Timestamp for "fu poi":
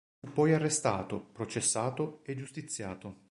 0.19-0.51